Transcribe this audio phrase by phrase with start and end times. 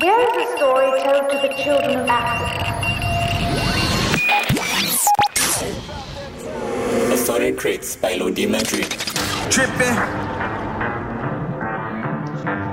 [0.00, 2.72] Here is a story told to the children of Africa.
[7.12, 8.88] Assorted Crates by Lodi Madrid.
[9.50, 9.96] Tripping.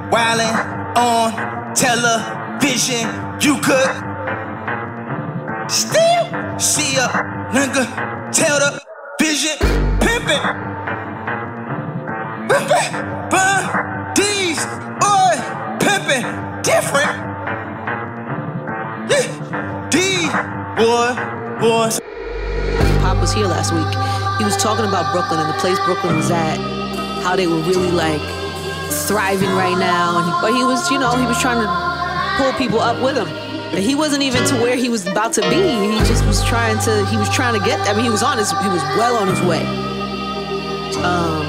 [0.09, 0.55] Wildin'
[0.95, 3.10] on television.
[3.41, 3.91] You could
[5.69, 6.25] still
[6.57, 7.09] see a
[7.51, 8.81] nigga tell the
[9.19, 9.57] vision.
[9.99, 10.41] Pimpin'.
[12.47, 13.29] Pimpin'.
[13.29, 14.13] Bun.
[14.15, 14.65] D's.
[15.03, 15.35] Oi.
[15.81, 16.46] Pimpin'.
[16.68, 17.16] Different.
[19.08, 19.88] Yeah.
[19.89, 20.27] D.
[20.75, 21.16] Boy.
[21.63, 21.88] Boy.
[22.99, 23.88] Pop was here last week.
[24.38, 26.58] He was talking about Brooklyn and the place Brooklyn was at,
[27.23, 28.20] how they were really like
[29.08, 30.20] thriving right now.
[30.20, 31.70] And but he was, you know, he was trying to
[32.35, 33.30] pull people up with him.
[33.72, 35.55] And he wasn't even to where he was about to be.
[35.55, 37.05] He just was trying to.
[37.05, 37.80] He was trying to get.
[37.88, 38.52] I mean, he was on his.
[38.52, 39.66] He was well on his way.
[41.02, 41.47] Um,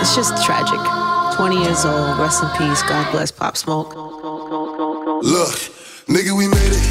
[0.00, 0.99] it's just tragic.
[1.40, 2.18] 20 years old.
[2.18, 2.82] Rest in peace.
[2.82, 3.94] God bless Pop Smoke.
[3.96, 5.56] Look,
[6.04, 6.84] nigga, we made it.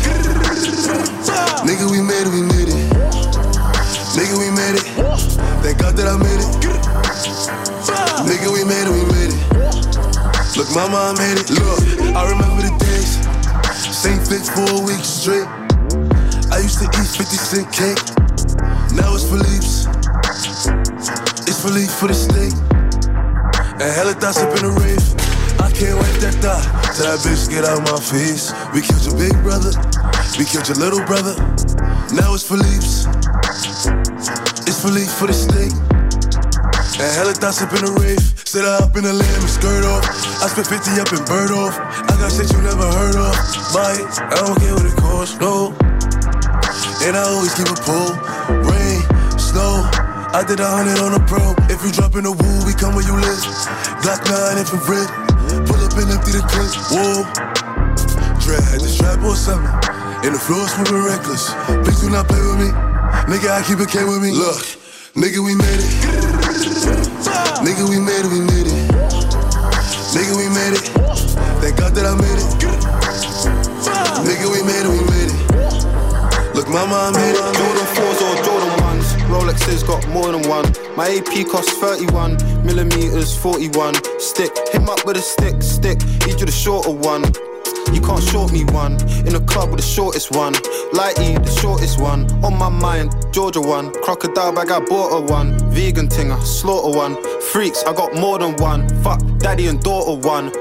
[1.70, 2.74] Nigga, we made it, we made it.
[4.18, 4.90] Nigga, we made it.
[5.62, 6.50] Thank God that I made it.
[8.26, 10.58] Nigga, we made it, we made it.
[10.58, 11.52] Look, mama, I made it.
[11.52, 13.22] Look, I remember the days.
[13.96, 15.46] Same fits for a week straight.
[16.50, 18.02] I used to eat 50 cent cake.
[18.98, 19.86] Now it's Philippe's.
[21.46, 22.69] It's Philippe for the steak.
[23.80, 25.00] And hella thoughts up in the rave.
[25.64, 26.68] I can't wait that thought
[27.00, 28.52] till that bitch get out my face.
[28.76, 29.72] We killed your big brother,
[30.36, 31.32] we killed your little brother.
[32.12, 33.08] Now it's Philippe's.
[34.68, 35.72] It's Philippe for the steak.
[37.00, 38.20] And hella thoughts up in the rave.
[38.44, 40.04] Sit up in the lamb skirt off.
[40.44, 41.80] I spent 50 up in bird off.
[41.80, 43.32] I got shit you never heard of.
[43.32, 45.72] It, I don't care what it costs, no.
[47.08, 48.12] And I always keep a pull.
[48.68, 49.00] Rain,
[49.40, 49.88] snow.
[50.36, 51.56] I did a hundred on a pro.
[51.80, 53.40] If you drop in the woo, we come where you live.
[54.04, 55.08] Glock 9 infrared.
[55.64, 56.76] Pull up and empty the clip.
[56.92, 57.24] Whoa.
[58.44, 59.72] Dread had the strap on something.
[60.28, 61.56] And the floor swimming reckless.
[61.88, 62.76] Please do not play with me.
[63.32, 64.36] Nigga, I keep it K with me.
[64.36, 64.60] Look,
[65.16, 65.88] nigga, we made it.
[67.64, 68.76] Nigga, we made it, we made it.
[70.12, 70.84] Nigga, we made it.
[71.64, 72.60] Thank God that I made it.
[74.28, 75.40] Nigga, we made it, we made it.
[76.60, 77.46] Look, mama, I made it.
[77.56, 78.59] Jordan 4s or Jordan 1s.
[79.50, 80.66] Rolexes got more than one.
[80.96, 83.96] My AP costs 31 millimeters, 41.
[84.20, 85.98] Stick, him up with a stick, stick.
[86.28, 87.24] Each you the shorter one.
[87.92, 88.94] You can't short me one.
[89.26, 90.54] In a club with the shortest one.
[90.94, 92.30] Lighty, the shortest one.
[92.46, 93.92] On my mind, Georgia one.
[94.04, 95.58] Crocodile bag, I bought her one.
[95.80, 97.16] Vegan tinger, uh, slaughter one.
[97.54, 98.90] Freaks, I got more than one.
[99.02, 100.52] Fuck, daddy and daughter one.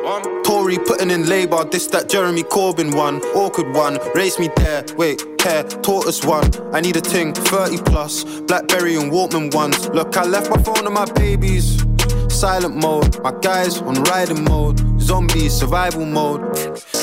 [0.44, 3.20] Tory putting in labor, this that Jeremy Corbyn one.
[3.34, 4.84] Awkward one, race me there.
[4.96, 6.48] Wait, care, tortoise one.
[6.72, 8.22] I need a ting, 30 plus.
[8.42, 9.88] Blackberry and Walkman ones.
[9.88, 11.84] Look, I left my phone and my babies.
[12.28, 14.78] Silent mode, my guys on riding mode.
[15.00, 16.56] Zombie survival mode.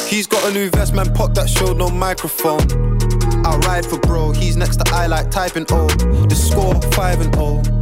[0.08, 2.66] He's got a new vest, man, pop that showed no microphone.
[3.46, 5.88] I ride for bro, he's next to I like typing O.
[5.88, 7.75] The score 5 and 0,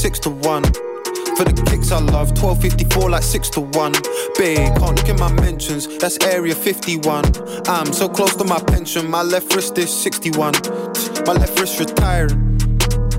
[0.00, 0.62] 6 to 1.
[1.36, 3.92] For the kicks I love, 1254 like 6 to 1.
[4.38, 7.24] Babe, can't look in my mentions, that's area 51.
[7.66, 10.54] I'm so close to my pension, my left wrist is 61.
[11.26, 12.56] My left wrist retiring.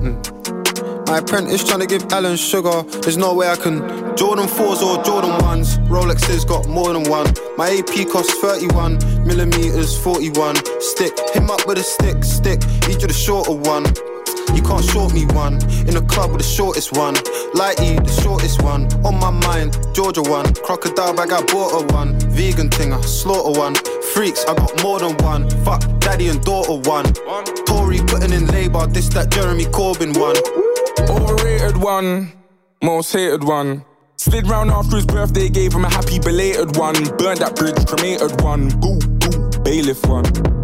[0.02, 1.06] Mm.
[1.06, 2.82] My apprentice trying to give Alan Sugar.
[3.02, 3.78] There's no way I can.
[4.16, 5.86] Jordan 4s or Jordan 1s.
[5.86, 7.32] Rolexes got more than one.
[7.56, 10.56] My AP costs 31 millimeters, 41.
[10.80, 12.60] Stick, him up with a stick, stick.
[12.90, 13.84] Each of the shorter one.
[14.54, 15.54] You can't short me one.
[15.88, 17.14] In the club with the shortest one.
[17.54, 18.92] Lighty, the shortest one.
[19.04, 20.52] On my mind, Georgia one.
[20.54, 22.18] Crocodile bag, I bought her one.
[22.30, 23.74] Vegan tinger, slaughter one.
[24.12, 25.48] Freaks, I got more than one.
[25.64, 27.12] Fuck, daddy and daughter one.
[27.64, 30.36] Tory putting in labor, this that Jeremy Corbyn one.
[31.08, 32.32] Overrated one,
[32.82, 33.84] most hated one.
[34.16, 36.94] Slid round after his birthday, gave him a happy belated one.
[37.16, 38.68] Burned that bridge, cremated one.
[38.80, 40.61] Boo, boo, bailiff one.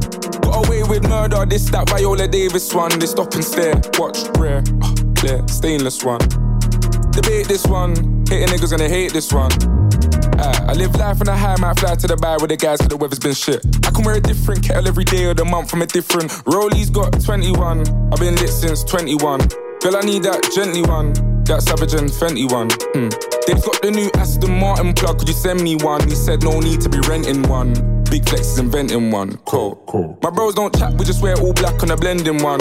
[0.58, 2.90] Away with murder, this, that Viola Davis one.
[2.98, 6.18] They stop and stare, watch, rare, uh, clear, stainless one.
[7.12, 7.94] Debate this one,
[8.28, 9.52] hating niggas gonna hate this one.
[10.40, 12.80] Ah, I live life on a high, might fly to the bar with the guys
[12.80, 13.64] till the weather's been shit.
[13.86, 16.32] I can wear a different kettle every day of the month from a different.
[16.44, 19.38] Rolly's got 21, I've been lit since 21.
[19.80, 21.14] Girl, I need that gently one,
[21.48, 22.68] that Savage and Fenty one.
[22.92, 23.08] Hmm.
[23.46, 26.06] They've got the new Aston Martin plug, could you send me one?
[26.06, 27.72] He said no need to be renting one.
[28.10, 29.36] Big Flex is inventing one.
[29.44, 29.76] Cool.
[29.86, 30.18] cool.
[30.22, 32.60] My bros don't chat, we just wear all black on a blending one.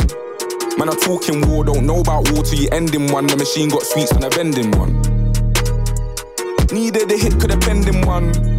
[0.77, 3.27] Man, I'm talking war, don't know about war till you ending one.
[3.27, 5.01] The machine got sweets on a vending one.
[6.71, 8.56] Needed a hit, could have him one.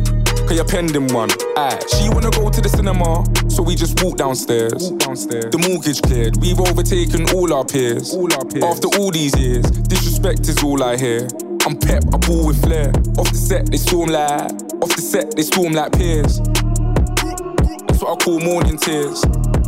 [0.49, 1.29] Cause you're pending one.
[1.59, 1.79] Aye.
[1.93, 4.89] She wanna go to the cinema, so we just walk downstairs.
[4.91, 5.53] Walk downstairs.
[5.53, 8.15] The mortgage cleared, we've overtaken all our peers.
[8.15, 8.65] All our peers.
[8.65, 11.29] After all these years, disrespect is all I hear.
[11.67, 12.89] I'm pep, I ball with flair.
[13.21, 14.49] Off the set, they storm like.
[14.81, 16.41] Off the set, they storm like peers.
[17.85, 19.21] That's what I call morning tears.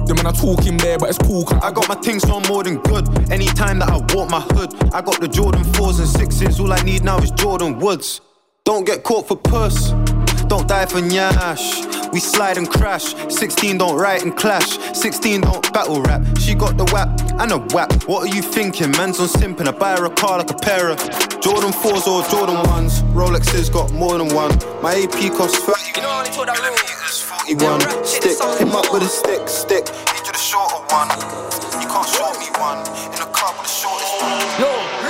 [0.09, 1.45] Then when I talk in there, but it's cool.
[1.61, 3.05] I got my things on more than good.
[3.31, 6.59] Anytime that I walk my hood, I got the Jordan 4s and 6s.
[6.59, 8.23] All I need now is Jordyn Woods.
[8.65, 9.93] Don't get caught for puss.
[10.51, 11.87] Don't die for nyash.
[12.13, 13.15] We slide and crash.
[13.29, 14.79] 16 don't write and clash.
[14.99, 16.23] 16 don't battle rap.
[16.41, 17.09] She got the whap
[17.39, 17.93] and a whap.
[18.09, 18.91] What are you thinking?
[18.91, 19.69] Man's on simping.
[19.69, 20.99] I buy her a car like a pair of
[21.41, 22.99] Jordan 4s or Jordan 1s.
[23.15, 24.51] Rolex Rolexes got more than one.
[24.83, 25.95] My AP costs 30.
[25.95, 26.59] You know, only that
[27.47, 28.05] 41.
[28.05, 29.87] Stick him up with a stick, stick.
[29.87, 31.15] Need you the shorter one.
[31.79, 32.83] You can't short me one.
[33.15, 35.07] In a car with the shortest one.
[35.07, 35.10] Yo.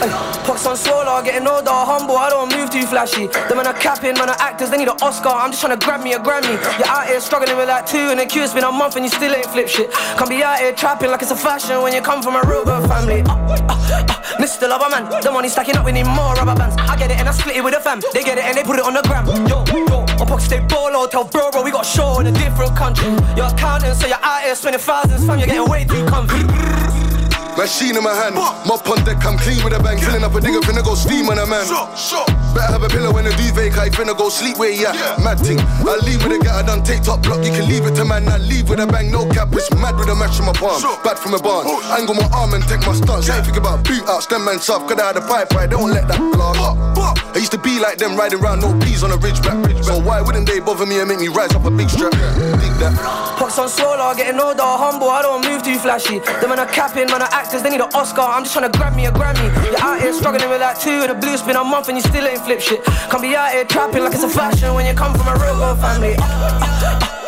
[0.00, 0.10] Ay,
[0.46, 3.26] pox on swallow, getting older, humble, I don't move too flashy.
[3.26, 5.30] The man are capping, man are actors, they need an Oscar.
[5.30, 6.54] I'm just trying to grab me a Grammy.
[6.78, 9.04] You're out here struggling with that two, and the queue has been a month and
[9.04, 9.90] you still ain't flip shit.
[10.14, 12.64] Can't be out here trapping like it's a fashion when you come from a real
[12.64, 13.22] good family.
[13.22, 14.68] Uh, uh, uh, Mr.
[14.68, 16.76] Lover Man, the money stacking up, we need more rubber bands.
[16.78, 18.00] I get it and I split it with a fam.
[18.14, 19.26] They get it and they put it on the gram.
[19.50, 22.76] Yo, yo, on pocket stay bolo, tell bro, bro, we got show in a different
[22.76, 23.10] country.
[23.34, 26.97] You're accountant, so you're out here spending thousands, fam, you're getting way too comfy.
[27.58, 29.98] Machine in my hand, mop on deck, I'm clean with a bang.
[29.98, 31.66] Filling up a digger, finna go steam on a man.
[32.54, 35.18] Better have a pillow when the duvet, I finna go sleep where you at.
[35.18, 37.44] Mad thing, I leave with a get I done take top block.
[37.44, 39.50] You can leave it to man, I leave with a bang, no cap.
[39.52, 41.66] It's mad with a match in my palm, bad from a barn.
[41.98, 43.28] Angle my arm and take my stance.
[43.28, 44.86] Ain't think about boot outs, them man soft.
[44.88, 46.62] Could I had a pipe right, don't let that blast.
[47.34, 49.58] I used to be like them, riding around no peas on a ridge back.
[49.82, 52.12] So why wouldn't they bother me and make me rise up a big strap?
[52.12, 52.94] Dig that.
[53.38, 56.18] Pox on swallow, getting older, humble, I don't move too flashy.
[56.40, 58.22] The man are capping, man actors, they need an Oscar.
[58.22, 59.48] I'm just trying to grab me a Grammy.
[59.64, 62.02] You're out here struggling with that two, and the blue's been a month and you
[62.02, 62.84] still ain't flip shit.
[62.84, 65.56] Can't be out here trapping like it's a fashion when you come from a real
[65.56, 66.14] good family.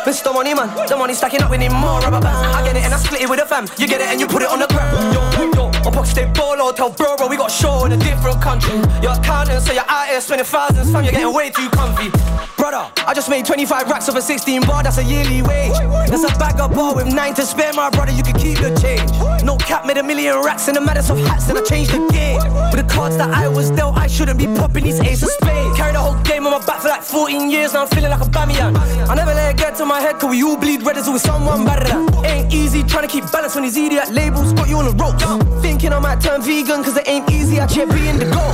[0.05, 0.33] Mr.
[0.33, 2.41] Money Man, the money stacking up, we need more rubber bands.
[2.55, 3.67] I get it and I split it with a fam.
[3.77, 5.20] You get it and you put it on the ground.
[6.01, 8.41] Yo, yo, on pocket stay polo, tell bro, bro, we got show in a different
[8.41, 8.75] country.
[9.01, 12.09] You're accountant, so you're out here spending thousands, fam, you're getting way too comfy.
[12.57, 15.77] Brother, I just made 25 racks of a 16 bar, that's a yearly wage.
[16.09, 18.73] That's a bag of bar with nine to spare, my brother, you can keep the
[18.81, 19.11] change.
[19.43, 22.07] No cap, made a million racks in the matters of hats, and I changed the
[22.11, 22.41] game.
[22.71, 25.77] With the cards that I was dealt, I shouldn't be popping these ace of spades.
[25.77, 28.21] Carried the whole game on my back for like 14 years, now I'm feeling like
[28.21, 28.75] a Bamiyan.
[29.09, 31.23] I never let it get to my head, cause we all bleed red as always
[31.23, 32.25] someone better than.
[32.25, 35.23] Ain't easy trying to keep balance when these idiot labels got you on the ropes.
[35.61, 38.53] Thinking I might turn vegan, cause it ain't easy, I check being the goal.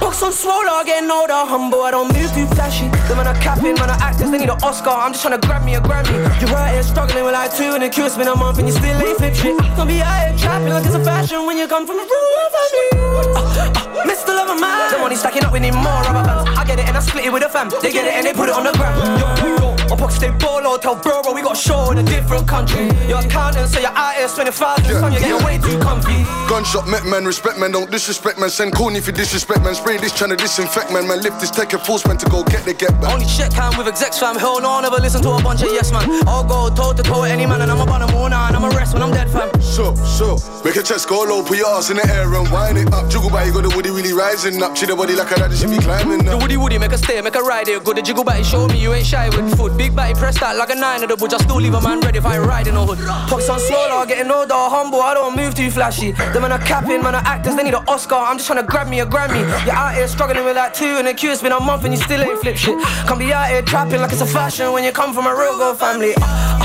[0.00, 2.88] Box on swallow, getting older, humble, I don't move too flashy.
[3.08, 4.90] The man are capping, man are actors, they need an Oscar.
[4.90, 6.14] I'm just trying to grab me a Grammy.
[6.40, 8.74] You're right here struggling with like two, and the queue's been a month, and you
[8.74, 9.58] still ain't flip shit.
[9.76, 12.88] Don't be out here trapping like it's a fashion when you come from rural family.
[12.94, 14.34] Uh, uh, Mr.
[14.36, 16.48] Lover Man, the money stacking up, we need more rubber bands.
[16.58, 17.70] I get it and I split it with a fam.
[17.82, 19.57] They get it and they put it on the gram.
[19.88, 22.02] Yo, yo, on pocket stay bolo, tell bro, bro, we got a show in a
[22.02, 22.90] different country.
[23.08, 26.24] You're accountant, so you're out here spending thousands, you're getting way too comfy.
[26.48, 28.50] Gunshot met man, respect man, don't disrespect man.
[28.50, 29.74] Send corny for disrespect man.
[29.74, 31.06] Spray this trying to disinfect man.
[31.08, 33.12] Man, lift this take a force man to go get the get back.
[33.14, 34.36] Only check time with execs fam.
[34.36, 36.04] Hell no, I never listen to a bunch of yes man.
[36.26, 38.64] I'll go toe to toe with any man, and I'm on the moon and I'm
[38.64, 39.48] a rest when I'm dead fam.
[39.60, 42.78] So, so, make a chest go low, put your ass in the air and wind
[42.78, 43.08] it up.
[43.10, 44.74] Juggle Jiggle you got the woody really rising up.
[44.74, 46.32] Chill the body like a lad, should be climbing up.
[46.34, 47.84] The woody woody, make a stay, make a ride it.
[47.84, 49.77] Good the jiggle body, show me you ain't shy with foot.
[49.78, 51.32] Big body, press that like a nine of the bush.
[51.32, 52.98] I still leave a man ready if I ride in a hood.
[52.98, 55.00] Pops on slow, getting older, humble.
[55.00, 56.10] I don't move too flashy.
[56.10, 58.16] The man are capping, man are actors, they need an Oscar.
[58.16, 59.40] I'm just trying to grab me a Grammy.
[59.64, 62.00] You're out here struggling with that two, and the queue's been a month and you
[62.00, 62.76] still ain't flip shit.
[63.06, 65.56] Can't be out here trapping like it's a fashion when you come from a real
[65.56, 66.12] good family.
[66.16, 66.58] Uh,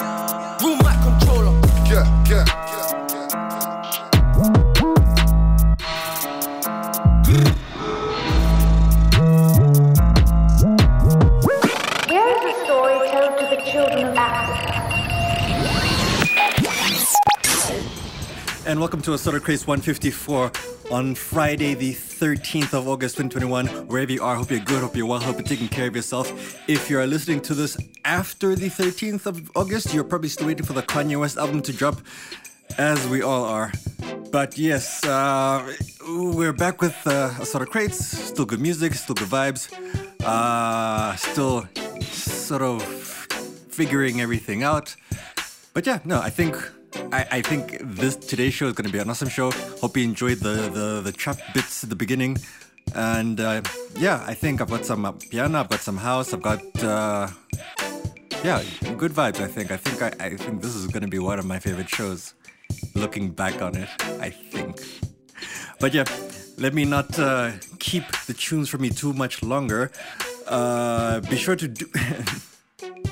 [0.00, 0.58] uh.
[0.62, 1.52] Room mic controller.
[1.84, 2.61] Yeah, yeah.
[18.64, 20.52] And welcome to Assorted Crates 154
[20.92, 23.88] on Friday, the 13th of August 2021.
[23.88, 26.30] Wherever you are, hope you're good, hope you're well, hope you're taking care of yourself.
[26.68, 30.74] If you're listening to this after the 13th of August, you're probably still waiting for
[30.74, 31.96] the Kanye West album to drop,
[32.78, 33.72] as we all are.
[34.30, 35.74] But yes, uh,
[36.08, 37.98] we're back with uh, Assorted Crates.
[37.98, 39.72] Still good music, still good vibes.
[40.24, 41.66] Uh, still
[42.02, 42.80] sort of
[43.70, 44.94] figuring everything out.
[45.74, 46.56] But yeah, no, I think
[47.12, 49.50] I, I think this today's show is going to be an awesome show.
[49.80, 52.38] Hope you enjoyed the the, the trap bits at the beginning,
[52.94, 53.62] and uh,
[53.96, 57.28] yeah, I think I've got some uh, piano, I've got some house, I've got uh,
[58.44, 58.62] yeah,
[58.96, 59.40] good vibes.
[59.40, 61.58] I think I think I, I think this is going to be one of my
[61.58, 62.34] favorite shows.
[62.94, 63.88] Looking back on it,
[64.20, 64.80] I think.
[65.78, 66.04] But yeah,
[66.58, 69.90] let me not uh, keep the tunes for me too much longer.
[70.46, 71.86] Uh, be sure to do.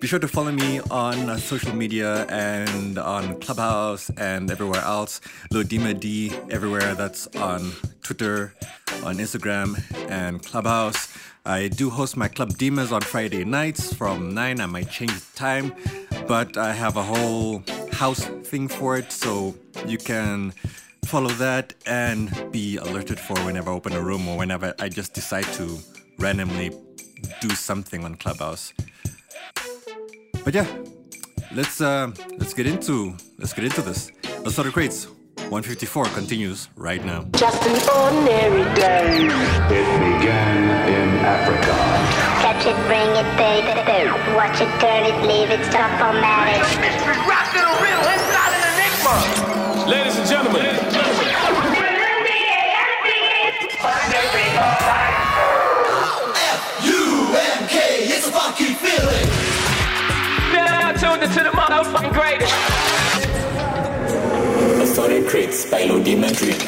[0.00, 5.20] Be sure to follow me on uh, social media and on Clubhouse and everywhere else.
[5.52, 6.94] Lodima D everywhere.
[6.94, 7.72] That's on
[8.04, 8.54] Twitter,
[9.02, 9.76] on Instagram,
[10.08, 11.08] and Clubhouse.
[11.44, 14.60] I do host my Club Dimas on Friday nights from 9.
[14.60, 15.74] I might change the time,
[16.28, 20.52] but I have a whole house thing for it, so you can
[21.06, 25.12] follow that and be alerted for whenever I open a room or whenever I just
[25.12, 25.76] decide to
[26.18, 26.70] randomly
[27.40, 28.72] do something on Clubhouse.
[30.44, 30.66] But yeah,
[31.54, 34.10] let's uh, let's get into let's get into this.
[34.42, 35.06] Let's start the crates.
[35.48, 37.24] 154 continues right now.
[37.32, 39.24] Just an ordinary day.
[39.24, 41.72] It began in Africa.
[42.44, 43.72] Catch it, bring it, baby.
[44.36, 46.60] Watch it, turn it, leave it, stop formatting.
[46.80, 49.88] Mystery rock little real inside an enigma.
[49.88, 50.62] Ladies and gentlemen.
[50.62, 51.38] Ladies and gentlemen.
[56.36, 59.47] F-U-M-K, it's a funky feeling.
[61.00, 62.52] Now tuned into the motherfucking greatest.
[64.82, 66.58] Assorted Crates by Lodima Dream.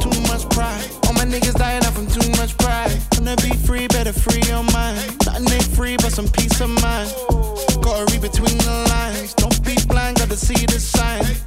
[0.00, 0.90] Too much pride.
[1.04, 2.90] All my niggas dying out from too much pride.
[3.12, 5.16] Wanna be free, better free your mind.
[5.24, 7.14] Nothing ain't free but some peace of mind.
[7.80, 9.34] Gotta read between the lines.
[9.34, 11.45] Don't be blind, gotta see the sign.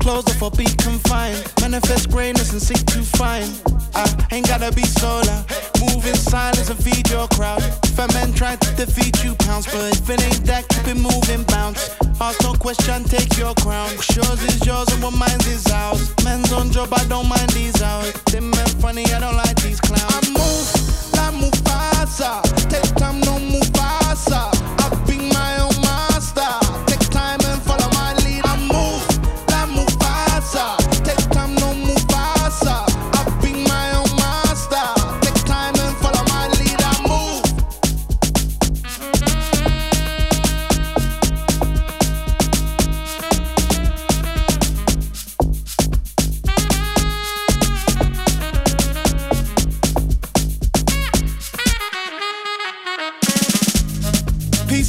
[0.00, 1.42] Closed off or be confined.
[1.60, 3.50] Manifest greatness and seek to find.
[3.94, 5.44] I ain't gotta be so loud.
[5.80, 7.62] Move in silence and feed your crowd.
[7.84, 9.66] If a man try to defeat you, pounce.
[9.66, 11.90] But if it ain't that, keep it moving, bounce.
[12.20, 13.90] Ask no question, take your crown.
[14.14, 16.14] Yours is yours and what mine is ours.
[16.24, 18.12] Man's on job, I don't mind these hours.
[18.32, 20.02] Them men funny, I don't like these clowns.
[20.14, 20.66] I move
[21.14, 22.42] like Mufasa.
[22.70, 24.50] Take time, no Mufasa.
[24.82, 25.04] I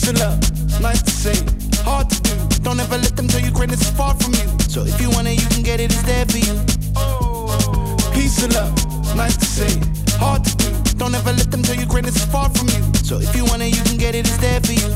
[0.10, 1.36] Peace and love, nice to say,
[1.84, 2.34] hard to do.
[2.64, 4.50] Don't ever let them tell you greatness is far from you.
[4.68, 6.56] So if you want it, you can get it, it's there for you.
[8.12, 8.74] Peace and love,
[9.16, 9.70] nice to say,
[10.18, 10.98] hard to do.
[10.98, 12.82] Don't ever let them tell you greatness is far from you.
[13.04, 14.90] So if you want it, you can get it, it's there for you.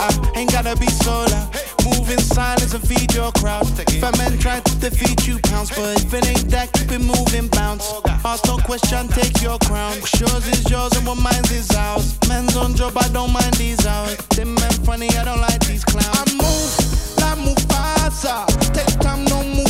[0.00, 1.63] I ain't gotta be so loud.
[1.84, 3.66] Move in silence and feed your crowd.
[3.78, 5.70] If a man try to defeat you, pounce.
[5.70, 7.92] But if it ain't that, keep it moving, bounce.
[8.24, 9.96] Ask no question, take your crown.
[10.18, 12.18] Yours is yours and what mine is ours.
[12.28, 14.16] Man's on job, I don't mind these hours.
[14.36, 16.08] Them men funny, I don't like these clowns.
[16.12, 16.72] I move
[17.20, 18.46] like Mufasa.
[18.72, 19.63] Take time, no Mufasa.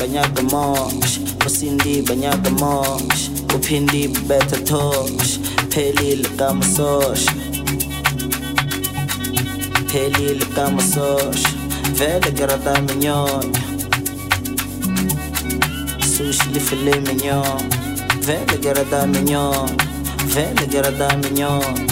[0.00, 5.38] banyagamosh busindi banyagamosh buphindi bubethatosh
[5.72, 7.26] phelile kamasosh
[9.90, 11.44] phelile kamasosh
[11.98, 13.58] vele kerata minyona
[16.12, 17.62] sushi lifile minyona
[18.26, 19.72] vele kerata minyona
[20.34, 21.91] vele kerata minyona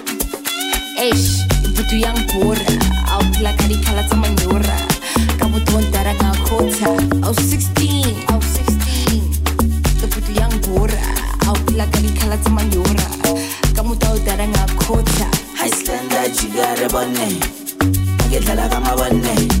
[1.01, 2.65] eish vutu ya ngibhura
[3.11, 4.77] a wu tlilaka dikhala ta manyora.
[5.39, 6.85] Ka vutontara ka khota
[7.25, 11.01] a wu 16 a wu 16 vutu ya ngibhura
[11.47, 13.07] a wu tlilaka dikhala ta manyora.
[13.75, 17.41] Ka muta wu tara nga khota high standard you got a bonnet
[18.29, 19.60] ngedlala ka mabonnet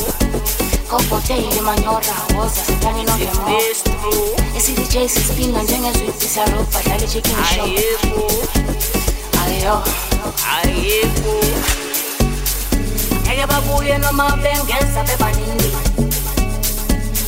[0.91, 3.59] kokoteli manyora woza kanye nohemo
[4.57, 7.69] esi-dj sispina njengezwibisarobha dlale chicken shop
[9.43, 9.83] ayo.
[10.55, 11.35] Ayikho
[13.23, 15.71] ngeke babuye noma bengeza bebaningi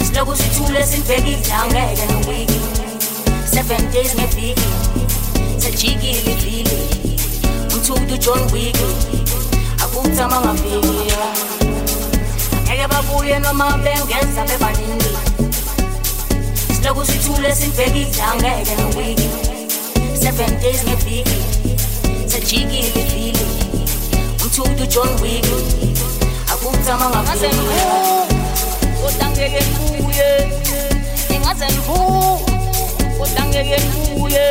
[0.08, 2.60] siloku sithule sibhekile angeke nowiki
[3.54, 4.62] seven days ngeviki
[5.58, 6.78] sejikile ivili
[7.74, 8.86] umthukuthi ujohn wiki
[9.84, 11.14] akuthama ngaviki
[12.84, 15.12] abanye babuye noma bengenza bebaningi
[16.76, 19.30] siloku sithule sibhekile angeke ngewiki
[20.22, 21.38] seven days ngeviki
[22.28, 23.46] sejikile ivili
[24.44, 25.46] umthuntu john wick
[26.52, 27.50] akuthama ngaze
[29.02, 30.30] kodwa ngeke ngibuye.
[31.30, 32.40] Ngingaze ngibuye.
[33.18, 34.46] Kodwa ngeke ngibuye.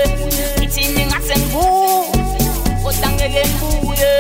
[0.63, 2.05] Ithi ngingaze ngibuye.
[2.83, 4.13] Kodwa ngeke ngibuye.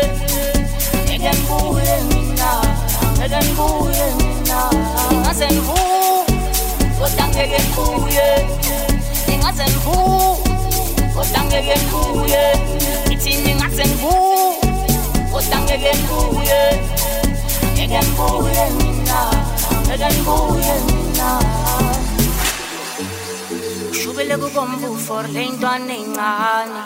[1.05, 2.82] Ngeke ngibuye mina.
[3.25, 4.61] Eden mbuye mina
[5.21, 5.79] Ngasen mbu
[7.01, 8.49] Kotangeke mbuye
[9.39, 9.97] Ngasen mbu
[11.15, 12.43] Kotangeke mbuye
[13.11, 14.13] Itini ngasen mbu
[15.33, 16.33] Kotangeke mbuye
[25.07, 26.81] for leintwane incane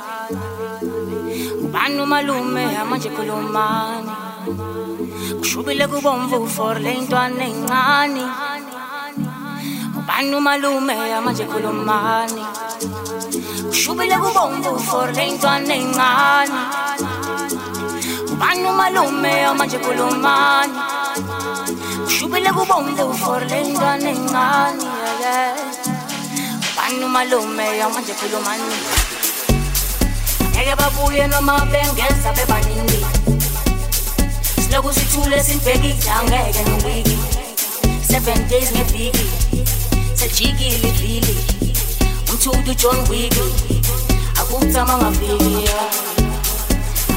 [1.65, 2.65] Ubani umalume?
[2.81, 4.26] Amanje khulumani.
[5.41, 8.25] kushubile kubomvu for le ntwana encane.
[9.99, 12.43] Ubani umalume manje khulumani?
[13.71, 16.61] Kushubile kubomvu for le ntwana encane.
[18.33, 20.79] Ubani umalume manje khulumani?
[22.05, 24.87] Kushubile kubomvu for le ntwana encane
[26.71, 28.77] ubani umalume manje khulumani?
[30.53, 33.05] Ngeke babuye noma bengeza bebaningi
[34.67, 37.19] siloku sithule sibhekile angeke nowiki
[38.11, 39.27] seven days ngeviki
[40.15, 41.37] sejikile ivili
[42.33, 43.41] umthudu john wiki
[44.41, 45.69] akuthama ngaviki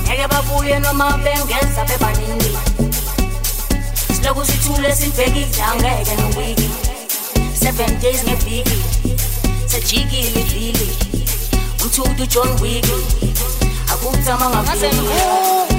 [0.04, 2.58] ngeke babuye noma bengeza bebaningi
[4.16, 6.70] siloku sithule sibhekile angeke nowiki
[7.64, 8.78] seven days ngeviki
[9.68, 10.90] sejikile ivili
[11.84, 12.94] umthudu john wiki
[13.94, 15.79] akuthama ngaviki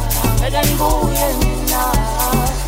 [0.51, 1.83] ngeke ngibuye mina
[2.19, 2.60] Oh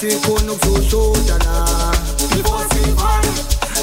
[0.00, 1.90] tik on op zo shoulder na.
[2.34, 3.32] Mi bo si fare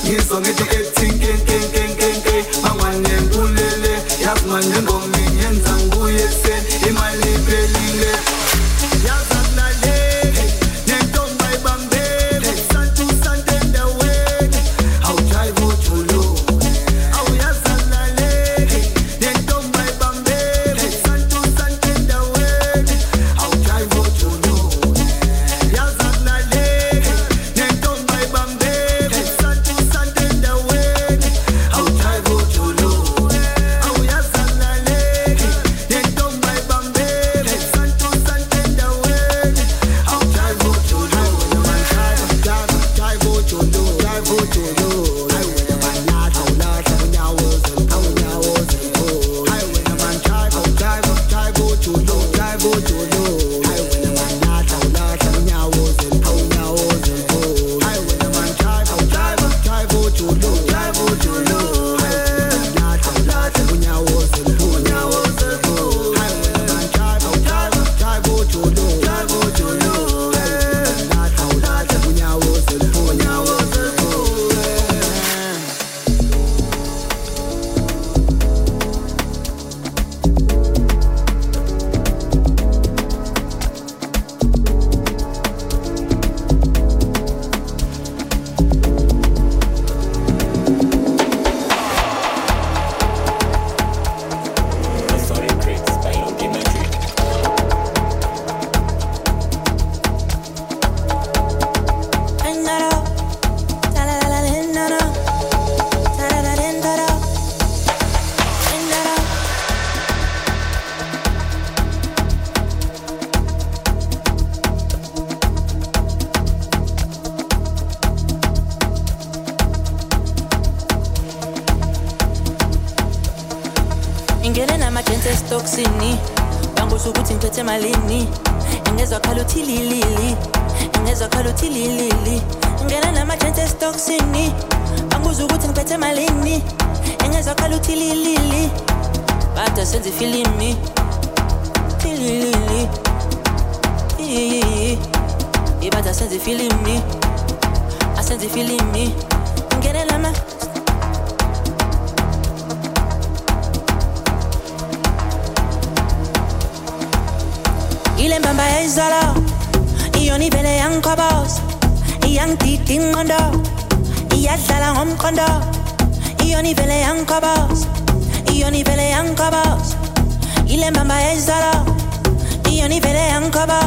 [0.04, 4.42] Ye so mi di et ting king king king king king Mangwan yen kulele Yak
[4.50, 5.07] man yen gong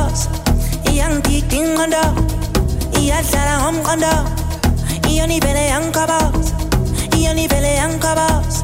[0.00, 0.28] yangikhobose
[0.90, 2.02] iyangidida ingqondo
[3.00, 4.12] iyadlala ngomqondo
[5.10, 6.52] iyona ivele yangikhobose
[7.16, 8.60] iyona ivele yangikhobose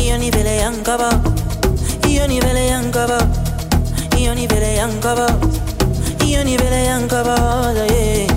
[0.00, 1.18] iyona ivele yangikhobose
[2.08, 3.44] iyona ivele yangikhobose
[4.18, 5.26] io ni vele yankaba
[6.26, 7.34] io ni vele yankaba
[7.90, 8.33] yeah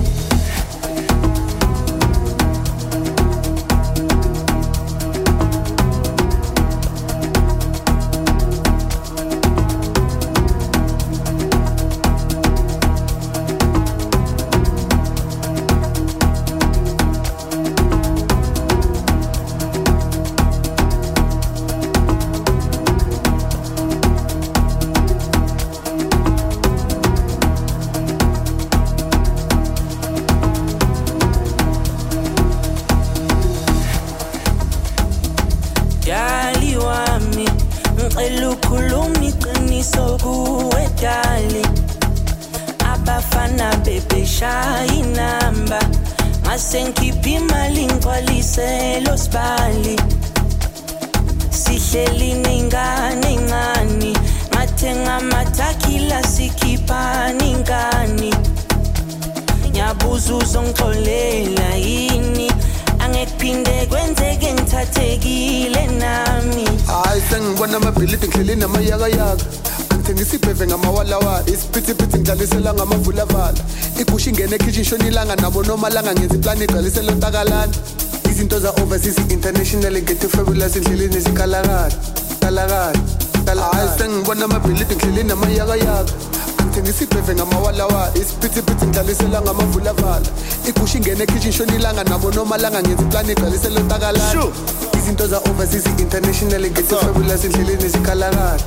[72.88, 73.60] amavula vala
[74.00, 77.74] igusha ingene ekhishi ishona ilanga nabo noma langa ngenza iplani igcwalise lontakalana
[78.30, 81.92] izinto za-overseas international ngetifabulous endleleni ezikhalakala
[82.40, 86.12] kalakala hayi sengibona amabhilidi ngidleleni amayakayaka.
[86.62, 90.28] Ngithengisa ibheve ngamawalawa isiphithiphithi ngidlalisela ngamavulavala
[90.68, 94.44] igusha ingene ekhishi ishona ilanga nabo noma langa ngenza iplani igcwalise lontakalana
[95.08, 98.58] izinto za-overseas international ngethe fabulous endleleni zikalakala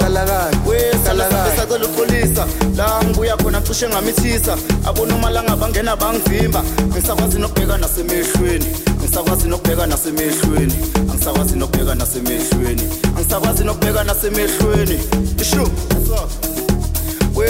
[0.00, 2.46] kalakala wesacela uxolisa
[2.76, 4.56] la ngibuya khona cishe ngamithisa.
[4.86, 8.66] Abonomalanga bangena bangivimba angisakwazi nokubheka nasemehlweni
[9.00, 10.74] angisakwazi nokubheka nasemehlweni
[11.10, 12.82] angisakwazi nokubheka nasemehlweni
[13.16, 15.00] angisakwazi nokubheka nasemehlweni.
[15.40, 15.70] Ishu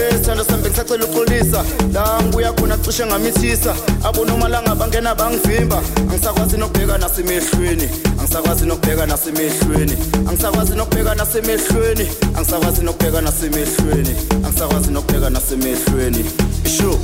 [0.01, 3.75] wesithando sambe ngisacela uxolisa la ngibuya khona cishe ngamithisa
[4.05, 5.83] abonomalanga bangena bangivimba.
[6.11, 7.89] Angisakwazi nokubheka nasemehlweni
[8.21, 9.97] angisakwazi nokubheka nasemehlweni
[10.29, 16.25] angisakwazi nokubheka nasemehlweni angisakwazi nokubheka nasemehlweni angisakwazi nokubheka nasemehlweni
[16.65, 16.99] isho.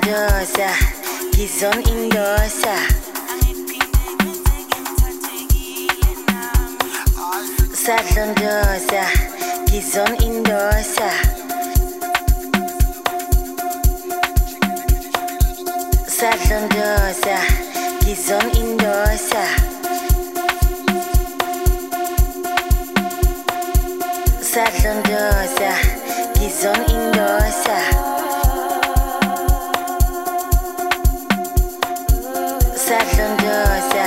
[0.00, 0.70] Sadlondosa
[1.34, 2.74] ngizon indosa.
[7.84, 9.04] Sadlondosa
[9.68, 11.10] ngizon indosa.
[16.08, 17.36] Sadlondosa
[18.02, 19.44] ngizon indosa.
[24.52, 25.72] Sadlondosa
[26.36, 26.90] ngizon indosa.
[26.90, 28.19] sadlondosa
[32.90, 34.06] ngizon indosa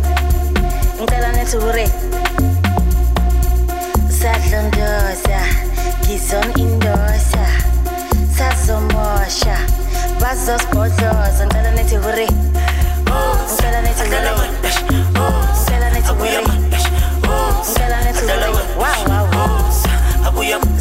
[1.57, 1.87] hore
[4.21, 5.41] sadlondoza
[6.03, 7.45] ngizon indosa
[8.37, 9.57] sazomosha
[10.21, 12.27] bazosibhodloza ngicela nithi hore
[13.11, 16.41] oh, ngicela nithi hore ngicela oh, nithi hore
[17.59, 19.25] ngicela oh, nithi hore wow wow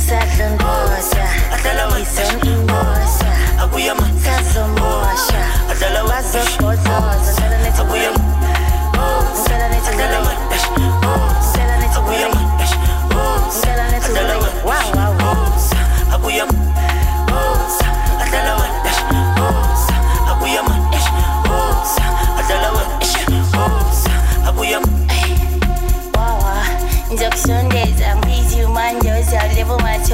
[0.08, 1.24] sadlondoza
[1.88, 3.30] ngizon indosa
[4.24, 5.42] sazomosha
[6.08, 8.10] bazosibhodloza ngicela nithi hore
[9.32, 10.49] ngicela nithi hore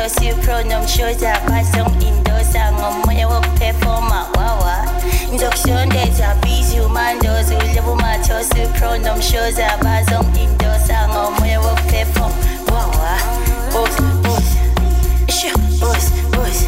[0.07, 4.87] lebo mathosi pronomshoza basong indosa ngomoya wokuphefoma wawa.
[5.33, 12.35] Ngizokusondeza bizi umandoza lebo mathosi pronomshoza basong indosa ngomoya wokuphefoma
[12.73, 13.19] wawa.
[13.73, 14.47] Bos bos
[15.27, 15.51] isho
[15.81, 16.67] bos bos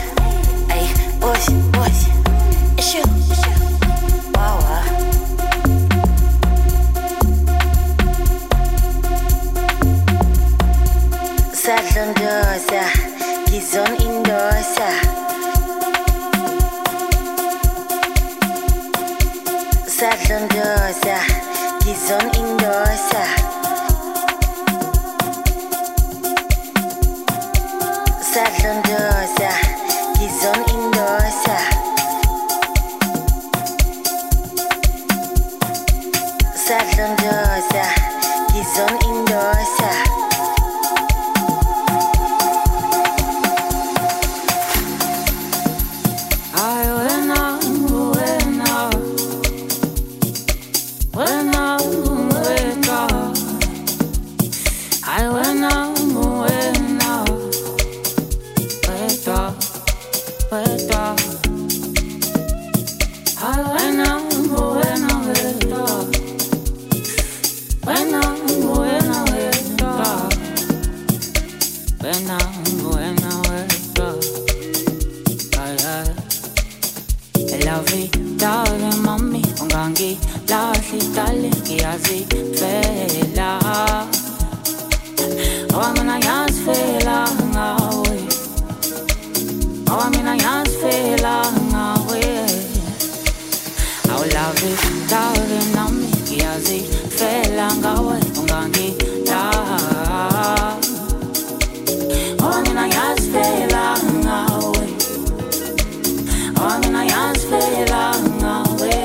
[0.70, 0.88] ay
[1.20, 1.98] bos bos
[2.76, 3.02] isho
[4.34, 4.82] wawa.
[11.52, 12.82] Sadlondoza
[14.38, 14.88] ngizon indosa
[19.98, 21.18] sadlondoza
[21.82, 23.22] ngizon indosa
[28.32, 29.67] sadlondoza ngizon
[85.88, 88.16] Mała na jans fela ngawe
[89.86, 92.20] Mała na jans fela ngawe
[94.12, 94.70] Awulabe
[95.08, 96.82] tawe nami kiazi
[97.16, 98.88] fela ngawe ungangi
[99.26, 99.50] ta.
[102.40, 104.86] Mała na jans fela ngawe
[106.56, 108.96] Mała na jans fela ngawe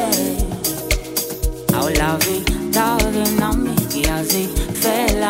[1.78, 2.36] Awulabe
[2.74, 4.53] tawe nami kiazi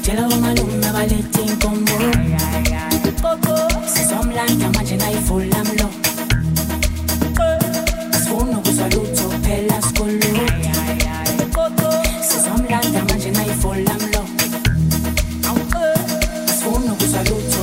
[0.00, 1.96] ngizobatshela omalume baletha inkomo
[3.94, 5.88] sizomlanda manje nayivula mlo.
[8.12, 10.20] Asifuna ukuzwa lutho phela sikulu
[12.22, 14.24] sizomlanda manje nayivula mlo.
[16.48, 17.62] Asifuna ukuzwa lutho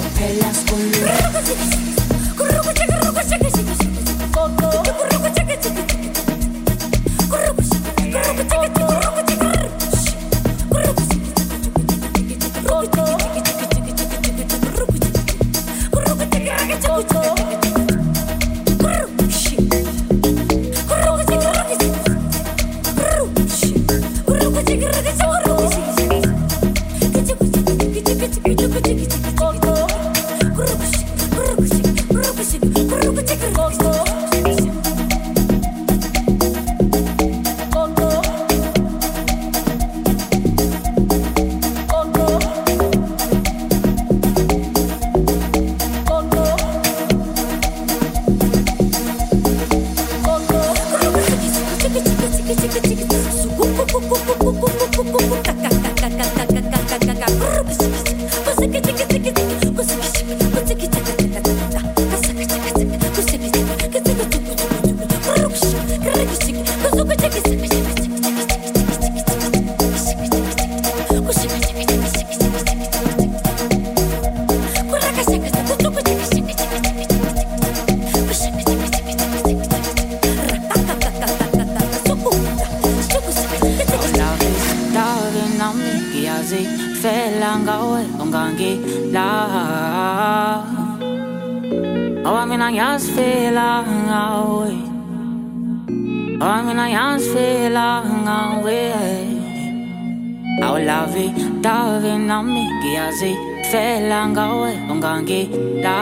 [101.78, 105.98] darling nami ngiyazifela ngawe ungangila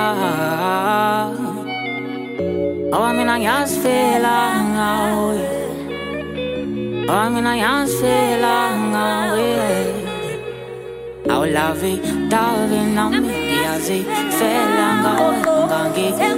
[2.95, 4.35] Awa mina ngiyazifela
[4.71, 5.39] ngawe
[7.11, 8.55] Oh, mina ngiyazifela
[8.89, 9.49] ngawe
[11.33, 11.93] awulavi
[12.31, 16.29] davi nami ngiyazifela ngawe ungangila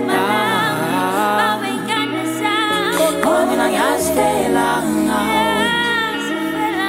[3.49, 4.67] mina ngiyazifela
[5.05, 5.56] ngawe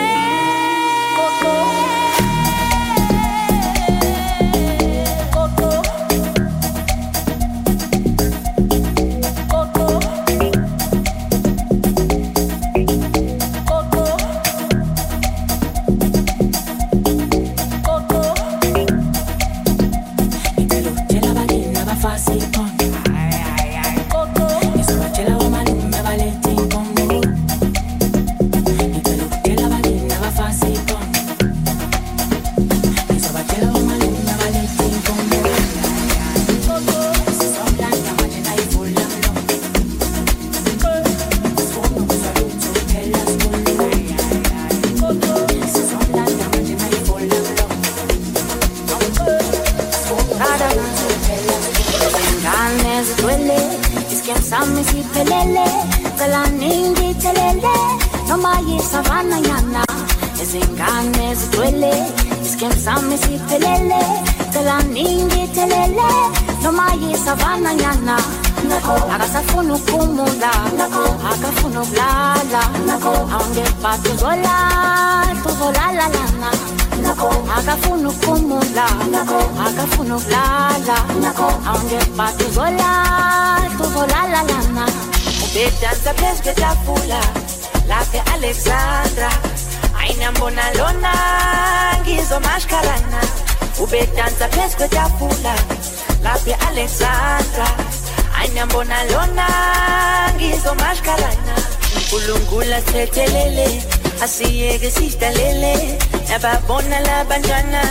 [106.41, 107.81] sidlalele nababona labantwana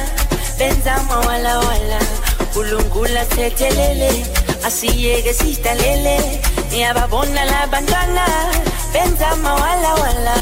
[0.58, 2.00] benza mawalawala
[2.40, 4.26] unkulunkulu sithethelele
[4.66, 6.40] asiyeke sidlalele
[6.70, 8.26] niyababona labantwana
[8.92, 10.34] benza mawalawala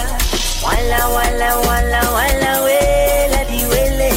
[0.64, 4.12] wala wala wala wala wela diwele.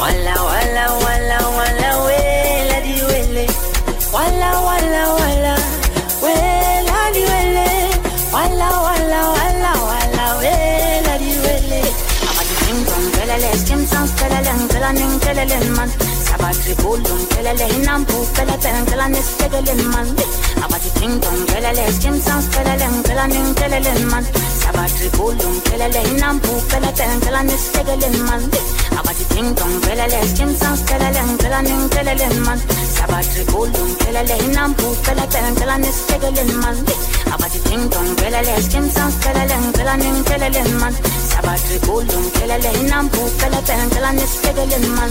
[0.00, 3.46] Wala wala wala wala wela diwele.
[4.12, 5.57] Wala wala wala
[14.88, 15.88] ngela ningelele man.
[16.26, 20.06] Sabathi bulum pelele inampu pelele ngela nistegele man.
[20.62, 24.24] Abathi ding dong pelele skim sans pelele ngela ningelele man
[24.78, 28.42] sabathi bulum pelele inampu pelele ngela nistegele man.
[28.98, 32.58] Abathi ding dong pelele skim sans pelele ngela ningelele man.
[32.96, 36.76] Sabathi bulum pelele inampu pelele ngela nistegele man.
[37.34, 40.94] Abathi ding dong pelele skim sans pelele ngela ningelele man.
[41.30, 45.10] Sabathi bulum pelele inampu pelele ngela nistegele man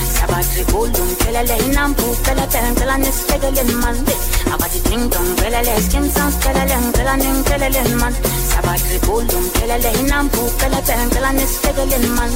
[0.31, 3.95] Sabati bulum pelele inampu pelele ngela nis pelele man.
[4.53, 8.13] Abati ding dong pelele skim sans pelele ngela ning pelele man.
[8.51, 12.31] Sabati bulum pelele inampu pelele ngela nis pelele man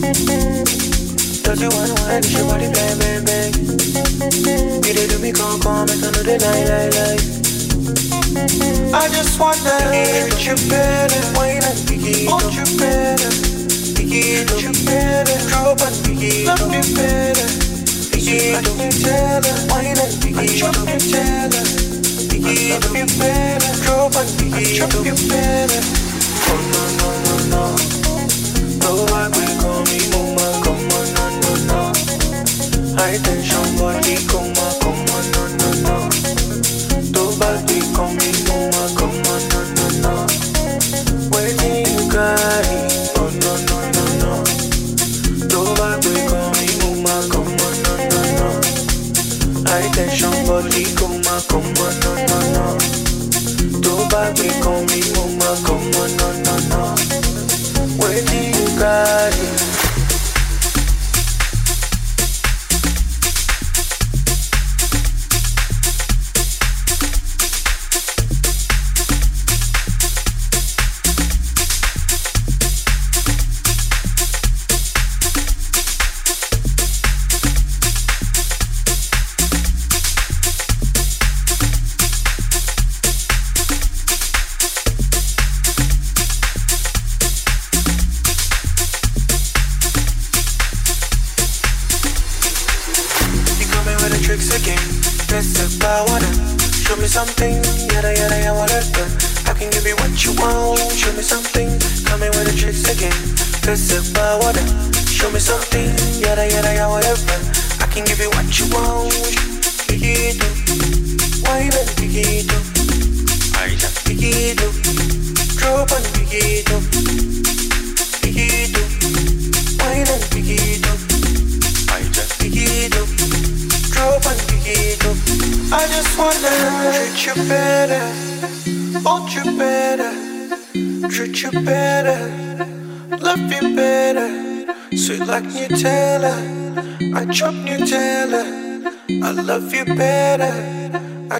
[0.00, 3.52] Don't you wanna wine, your body bang, bang, bang.
[4.80, 7.20] Beat it to me, come, come, make know the lie, lie.
[8.96, 9.76] I just wanna
[10.24, 13.28] treat you better, wine and biggie, want you better.
[13.92, 17.48] Biggie, don't you better, drop and biggie, love you better.
[18.08, 21.64] Biggie, don't you her, wine and biggie, drop you tell her.
[22.32, 23.72] Biggie, do you better?
[23.84, 24.28] Drop and
[24.88, 25.82] do you better?
[26.48, 27.62] Oh no no no no.
[28.80, 29.49] No, I will
[33.00, 35.96] High tension body, come on, come on no no no.
[37.16, 40.14] Do body, call me mama, come on no no no.
[41.32, 42.66] Waiting you got.
[43.16, 44.32] Oh no no no no.
[45.48, 45.60] Do
[46.28, 48.48] call me mama, come on no no no.
[49.64, 52.66] High tension body, come on, come on, no, no, no.
[53.80, 56.82] Tó bá gbé kan mi, mo máa come on, no, no, no.
[57.96, 59.69] Where do you?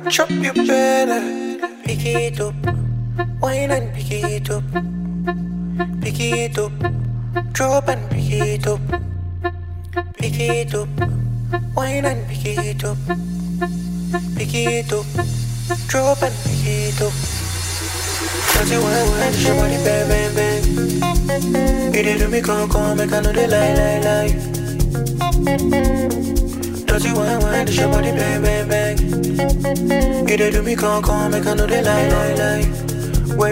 [0.03, 1.21] I chop you better.
[1.85, 2.55] Piquito,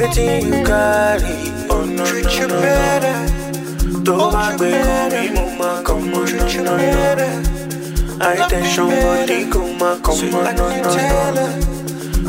[0.09, 3.13] Waiting you got it, oh no Treat you better.
[4.05, 4.71] Tó bá gbé
[5.13, 6.25] mi, mo máa kàn mọ́
[6.65, 6.73] no.
[8.29, 10.65] Attention body, kò máa kàn mọ́ no.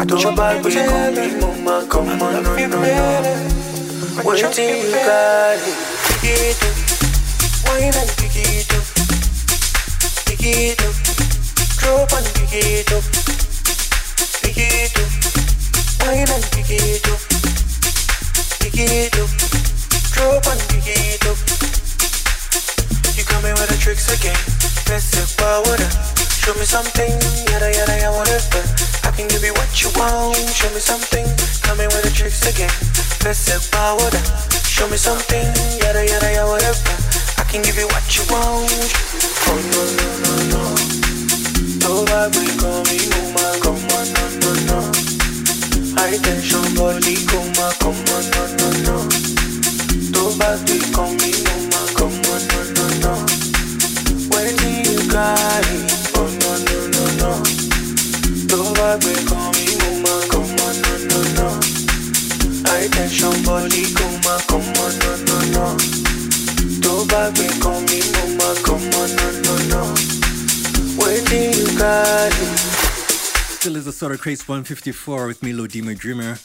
[0.06, 0.72] Tó bá gbé
[1.16, 2.80] mi, mo máa kàn mọ́ no.
[4.26, 5.78] Waiting you got it.
[6.06, 6.68] Piquito,
[7.66, 8.78] wine and piquito.
[10.28, 10.88] Piquito,
[11.80, 12.98] drop and piquito.
[14.44, 15.04] Piquito,
[16.04, 17.29] wine and
[20.48, 21.36] and piquito.
[23.18, 24.38] You coming with the tricks again?
[26.40, 27.12] Show me something,
[27.52, 28.64] whatever.
[29.04, 30.38] I can give you what you want.
[30.56, 31.26] Show me something,
[31.62, 32.72] coming with the tricks again.
[34.64, 35.48] Show me something,
[35.84, 36.96] whatever.
[37.38, 38.72] I can give you what you want.
[39.48, 40.64] Oh no no no no.
[42.30, 45.19] Mi, mo máa kàn mọ́ no no no.
[46.00, 48.98] High tension body, kò máa kàn mọ́ no no no.
[50.14, 53.14] Tó bá gbé kan mi, mo máa kàn mọ́ no no no.
[54.32, 55.78] When Bugatti.
[56.20, 57.32] Oh no no no no.
[58.50, 61.48] Don't gbàgbé kan mi mo máa come on no no no.
[62.68, 65.66] High tension body come on come on no no no.
[66.84, 69.82] Don't gbàgbé kan mi mo máa come on no no no.
[71.00, 72.69] Waiting you got it.
[73.60, 76.40] Still is the of Crates 154 with me, Lodima Dreamer.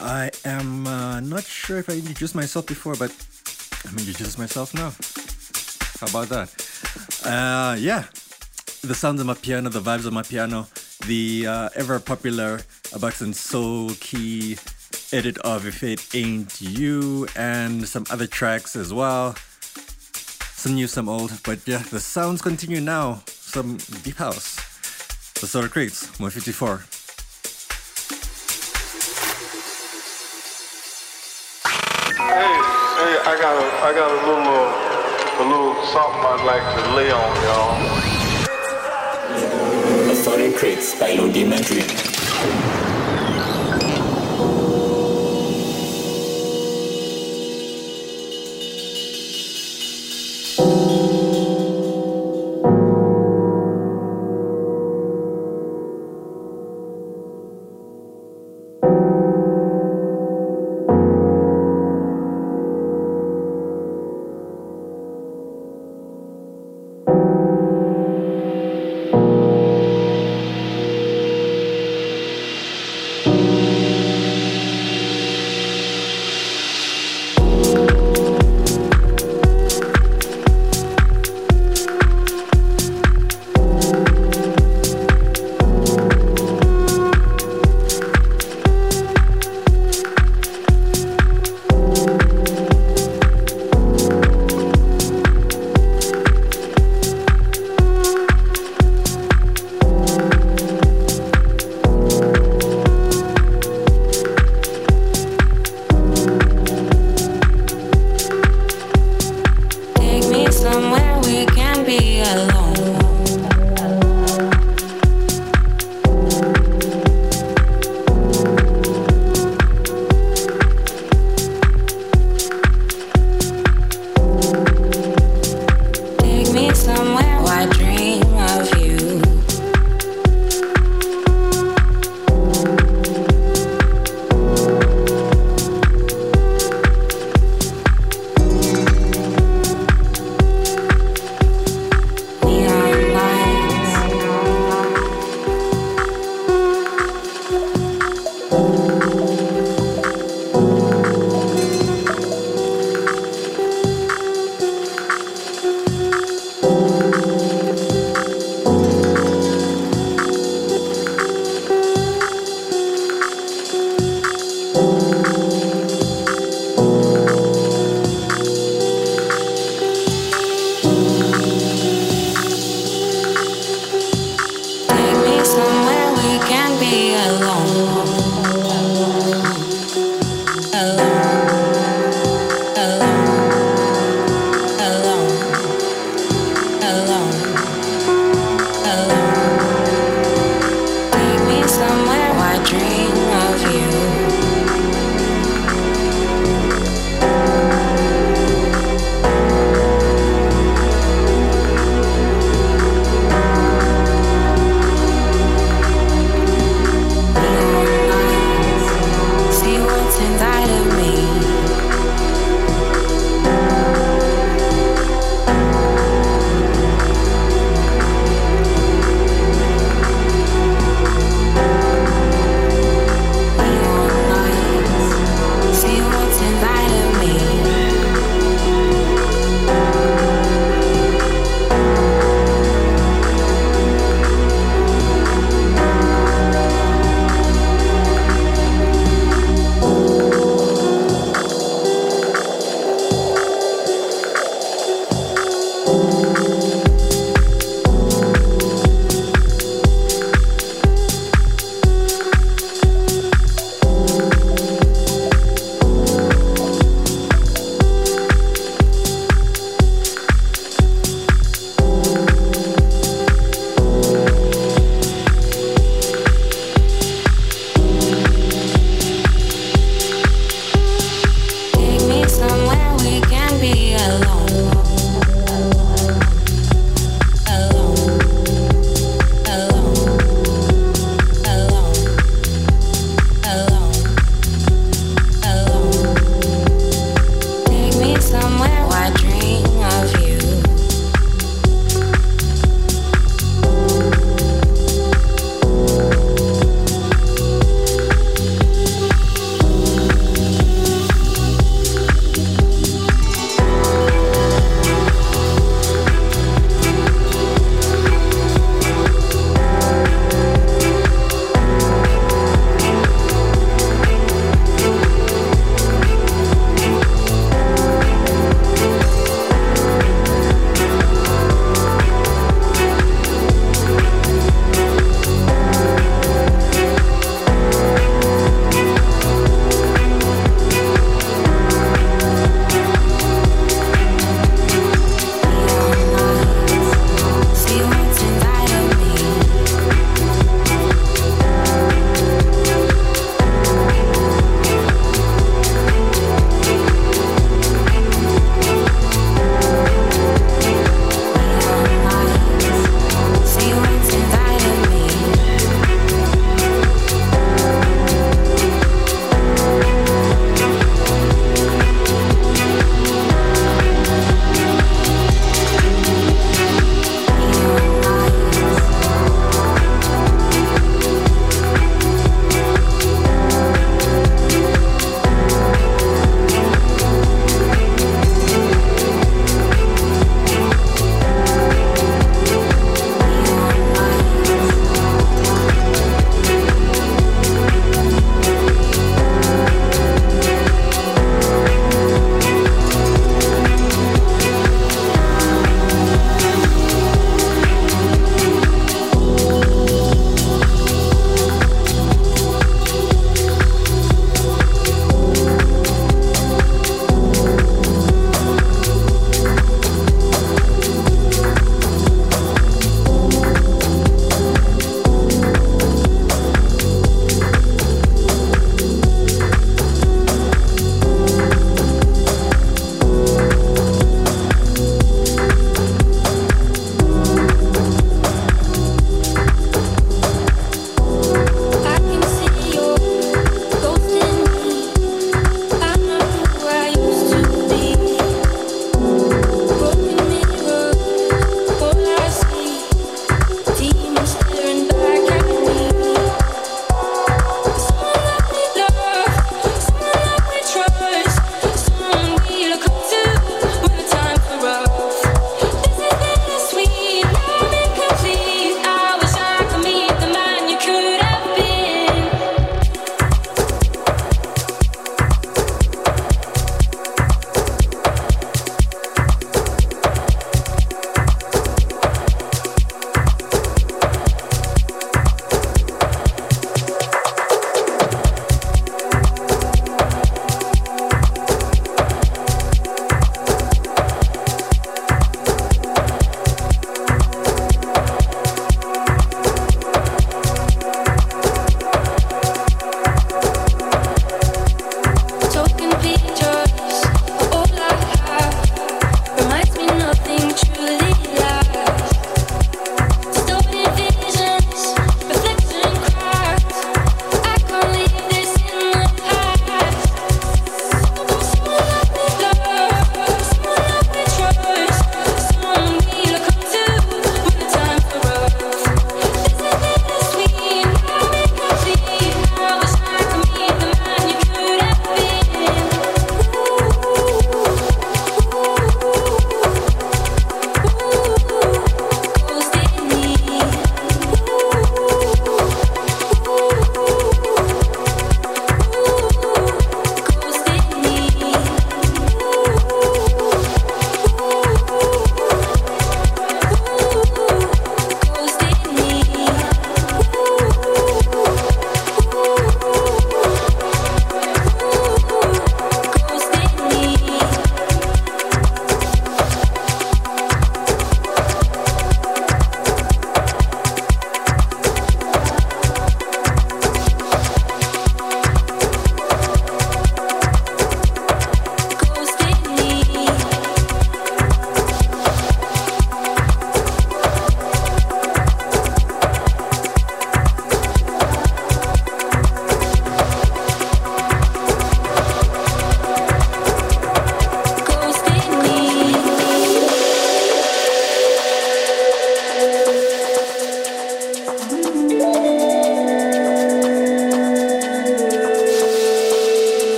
[0.00, 3.12] I am uh, not sure if I introduced myself before, but
[3.86, 4.90] I'm introducing myself now.
[6.00, 6.50] How about that?
[7.24, 8.06] Uh, yeah,
[8.82, 10.66] the sounds of my piano, the vibes of my piano,
[11.06, 12.56] the uh, ever popular
[12.90, 14.56] Abaxon Soul Key
[15.12, 19.36] edit of If It Ain't You, and some other tracks as well.
[20.56, 23.22] Some new, some old, but yeah, the sounds continue now.
[23.26, 24.75] Some deep house.
[25.42, 26.78] Assorted Crates, 154.
[32.16, 32.56] Hey,
[32.96, 36.80] hey, I got a, I got a little, uh, a little something I'd like to
[36.96, 37.76] lay on y'all.
[40.10, 42.85] Assorted Crates by Lodi Madrid.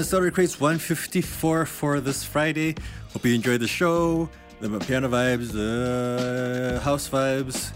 [0.00, 2.74] Uh, that has been a Story Crates 154 for this Friday.
[3.12, 4.28] Hope you enjoyed the show,
[4.60, 7.72] the piano vibes, the house vibes,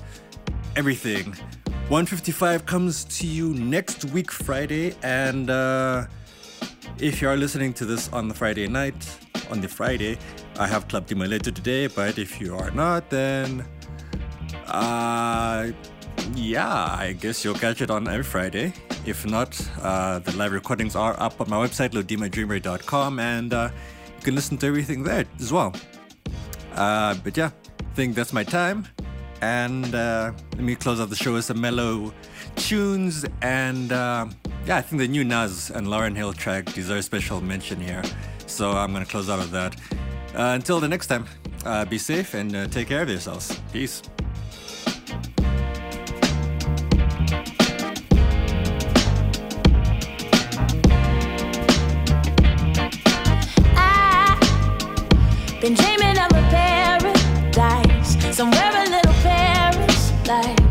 [0.76, 1.34] everything.
[1.88, 4.94] 155 comes to you next week, Friday.
[5.02, 6.06] And uh,
[6.98, 9.18] if you are listening to this on the Friday night,
[9.51, 10.18] on the Friday,
[10.59, 11.88] I have Club Dimaleto today.
[11.88, 13.64] But if you are not, then
[14.66, 15.72] uh,
[16.34, 18.72] yeah, I guess you'll catch it on every Friday.
[19.06, 23.70] If not, uh, the live recordings are up on my website, lodimadreamer.com, and uh,
[24.16, 25.74] you can listen to everything there as well.
[26.74, 27.50] Uh, but yeah,
[27.80, 28.86] I think that's my time.
[29.40, 32.14] And uh, let me close out the show with some mellow
[32.56, 33.26] tunes.
[33.42, 34.26] And uh,
[34.64, 38.02] yeah, I think the new Nas and Lauryn Hill track deserves special mention here.
[38.46, 39.76] So I'm going to close out with that.
[40.34, 41.26] Uh, until the next time,
[41.90, 43.60] be safe and take care of yourselves.
[43.72, 44.02] Peace.
[55.64, 60.63] Been dreaming of a paradise, somewhere a little Paris, like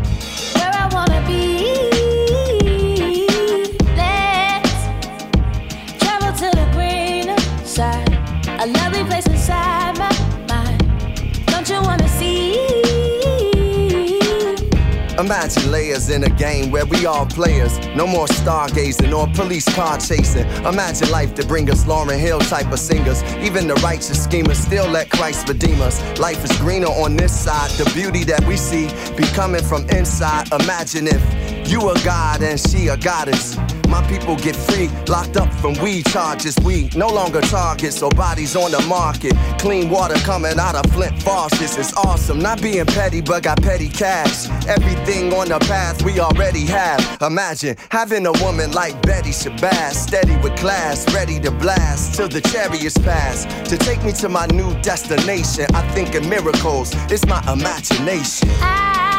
[15.24, 17.78] Imagine layers in a game where we all players.
[17.96, 20.46] No more stargazing or police car chasing.
[20.66, 23.22] Imagine life to bring us Lauryn Hill type of singers.
[23.38, 25.98] Even the righteous schemers still let Christ redeem us.
[26.18, 27.70] Life is greener on this side.
[27.70, 30.52] The beauty that we see be coming from inside.
[30.52, 33.56] Imagine if you a god and she a goddess.
[33.88, 36.56] My people get free, locked up from weed charges.
[36.64, 39.34] We no longer targets or bodies on the market.
[39.58, 41.76] Clean water coming out of Flint faucets.
[41.76, 42.40] It's awesome.
[42.40, 44.48] Not being petty, but got petty cash.
[44.66, 47.00] Everything on the path we already have.
[47.22, 52.40] Imagine having a woman like Betty Shabazz, steady with class, ready to blast till the
[52.40, 53.44] chariots pass.
[53.68, 56.90] To take me to my new destination, I think in miracles.
[57.12, 59.13] It's my imagination.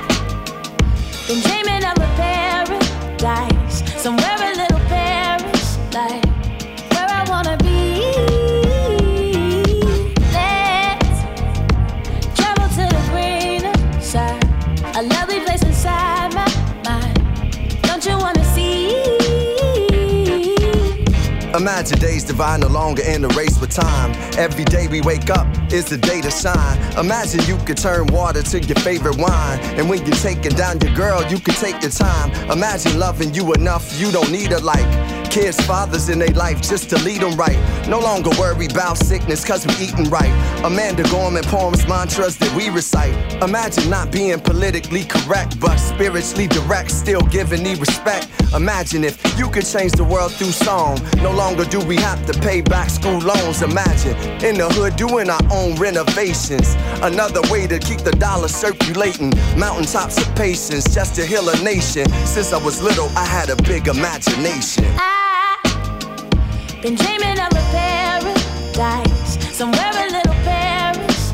[1.27, 4.74] Been dreaming of a paradise, somewhere a little
[21.56, 24.11] Imagine days divine, no longer in the race with time.
[24.38, 26.77] Every day we wake up is the day to shine.
[26.98, 29.60] Imagine you could turn water to your favorite wine.
[29.80, 32.32] And when you're taking down your girl, you can take your time.
[32.52, 35.15] Imagine loving you enough, you don't need a like.
[35.36, 37.60] Kids, fathers in their life just to lead them right.
[37.90, 40.32] No longer worry about sickness cause we eating right.
[40.64, 43.14] Amanda Gorman poems, mantras that we recite.
[43.44, 48.30] Imagine not being politically correct, but spiritually direct, still giving me respect.
[48.56, 50.98] Imagine if you could change the world through song.
[51.18, 53.62] No longer do we have to pay back school loans.
[53.62, 56.78] Imagine in the hood doing our own renovations.
[57.02, 59.34] Another way to keep the dollar circulating.
[59.57, 62.07] Mountaintops of patience just to heal a nation.
[62.24, 64.86] Since I was little, I had a big imagination.
[66.81, 71.31] Been dreaming of a paradise, somewhere a little Paris,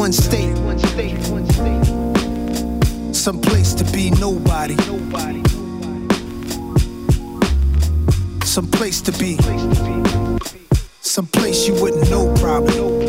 [0.00, 0.56] one state.
[3.14, 4.74] Some place to be nobody.
[8.46, 9.36] Some place to be.
[11.02, 12.99] Some place you wouldn't know probably.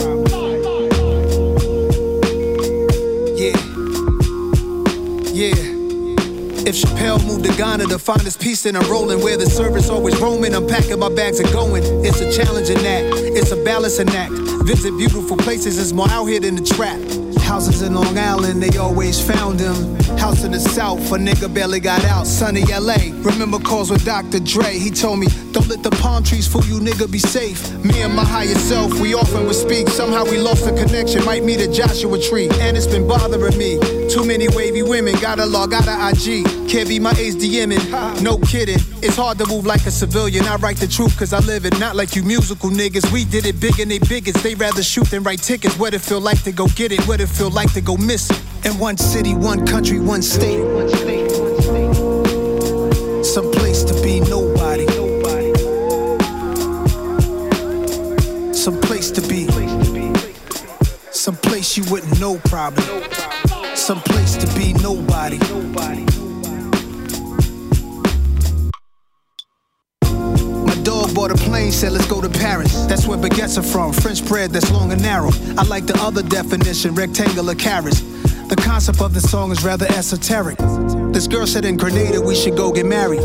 [6.72, 9.90] If Chappelle moved to Ghana to find his peace, then I'm rolling where the service
[9.90, 10.56] always roaming.
[10.56, 11.84] I'm packing my bags and going.
[12.06, 14.32] It's a challenging act, it's a balancing act.
[14.64, 16.98] Visit beautiful places, it's more out here than the trap.
[17.52, 19.76] Houses in Long Island, they always found him.
[20.18, 22.26] House in the South, a nigga barely got out.
[22.26, 24.40] Sunny LA, Remember calls with Dr.
[24.40, 24.80] Dre.
[24.80, 27.70] He told me, don't let the palm trees fool you, nigga, be safe.
[27.84, 29.90] Me and my higher self, we often would speak.
[29.90, 31.26] Somehow we lost the connection.
[31.26, 32.48] Might meet a Joshua tree.
[32.62, 33.78] And it's been bothering me.
[34.08, 35.16] Too many wavy women.
[35.20, 36.46] Gotta log out of IG.
[36.70, 38.22] Can't be my age DMing.
[38.22, 38.80] No kidding.
[39.04, 40.46] It's hard to move like a civilian.
[40.46, 41.80] I write the truth cause I live it.
[41.80, 43.12] Not like you musical niggas.
[43.12, 44.44] We did it big and they biggest.
[44.44, 45.76] They rather shoot than write tickets.
[45.78, 47.02] What it feel like to go get it.
[47.08, 48.40] What it feel like to go miss it.
[48.66, 50.62] In one city, one country, one state.
[53.26, 54.86] Some place to be nobody.
[58.54, 59.48] Some place to be.
[61.12, 62.84] Some place you wouldn't know probably.
[63.76, 65.40] Some place to be nobody.
[65.74, 66.11] My
[71.22, 72.74] bought a plane, said let's go to Paris.
[72.88, 73.94] That's where baguettes are from.
[73.94, 75.30] French bread that's long and narrow.
[75.56, 78.02] I like the other definition, rectangular carrots.
[78.48, 80.58] The concept of the song is rather esoteric.
[81.14, 83.22] This girl said in Grenada we should go get married.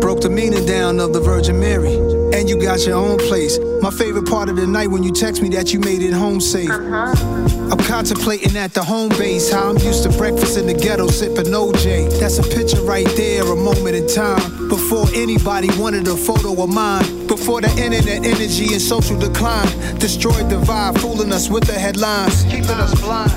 [0.00, 2.15] Broke the meaning down of the Virgin Mary.
[2.32, 3.58] And you got your own place.
[3.80, 6.40] My favorite part of the night when you text me that you made it home
[6.40, 6.70] safe.
[6.70, 7.70] Uh-huh.
[7.70, 11.52] I'm contemplating at the home base how I'm used to breakfast in the ghetto sipping
[11.52, 12.20] OJ.
[12.20, 14.68] That's a picture right there, a moment in time.
[14.68, 17.26] Before anybody wanted a photo of mine.
[17.26, 22.44] Before the internet energy and social decline destroyed the vibe, fooling us with the headlines.
[22.44, 23.30] Keeping us blind.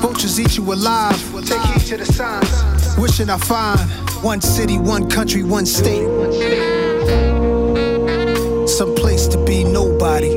[0.00, 1.16] Vultures eat you alive.
[1.44, 2.96] Take heed to the signs.
[2.98, 3.78] Wishing I find
[4.22, 6.06] one city, one country, one state.
[8.76, 10.32] Some place to be nobody.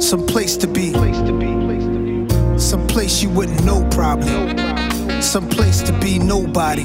[0.00, 0.92] Some place to be.
[2.56, 4.30] Some place you wouldn't know probably.
[5.20, 6.84] Some place to be nobody.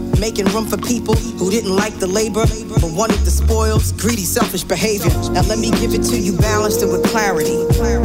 [0.21, 4.63] Making room for people who didn't like the labor but wanted the spoils, greedy, selfish
[4.63, 5.09] behavior.
[5.33, 7.57] Now let me give it to you balanced and with clarity.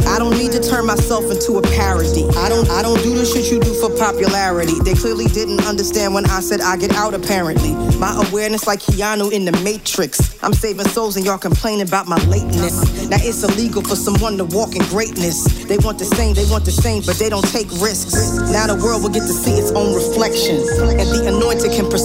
[0.09, 2.25] I don't need to turn myself into a parody.
[2.41, 4.73] I don't I don't do the shit you do for popularity.
[4.81, 7.77] They clearly didn't understand when I said I get out apparently.
[8.01, 10.41] My awareness like Keanu in the Matrix.
[10.41, 12.81] I'm saving souls and y'all complaining about my lateness.
[13.09, 15.45] Now it's illegal for someone to walk in greatness.
[15.69, 18.41] They want the same, they want the same, but they don't take risks.
[18.49, 20.65] Now the world will get to see its own reflection.
[20.97, 21.85] And the anointed can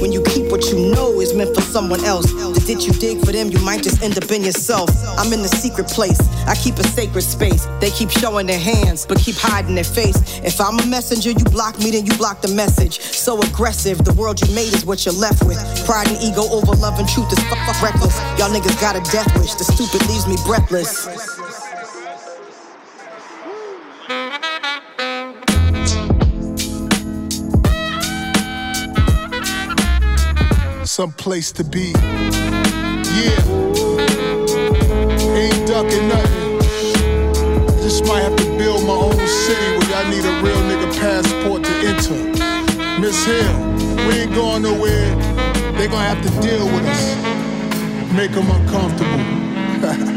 [0.00, 3.24] When you keep what you know is meant for someone else, the ditch you dig
[3.24, 4.90] for them, you might just end up in yourself.
[5.18, 7.66] I'm in the secret place, I keep a sacred space.
[7.80, 10.40] They keep showing their hands, but keep hiding their face.
[10.44, 13.00] If I'm a messenger, you block me, then you block the message.
[13.00, 15.58] So aggressive, the world you made is what you're left with.
[15.86, 17.42] Pride and ego over love and truth is
[17.82, 18.18] reckless.
[18.38, 21.45] Y'all niggas got a death wish, the stupid leaves me breathless.
[30.96, 31.92] Some place to be.
[31.92, 33.42] Yeah.
[35.36, 36.58] Ain't ducking nothing.
[37.82, 41.64] Just might have to build my own city where I need a real nigga passport
[41.64, 42.98] to enter.
[42.98, 45.14] Miss Hill, we ain't going nowhere.
[45.76, 48.14] They gonna have to deal with us.
[48.14, 50.12] Make them uncomfortable.